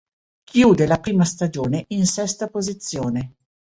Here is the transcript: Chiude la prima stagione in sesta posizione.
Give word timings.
Chiude 0.45 0.87
la 0.87 0.97
prima 0.99 1.23
stagione 1.25 1.85
in 1.89 2.07
sesta 2.07 2.47
posizione. 2.47 3.35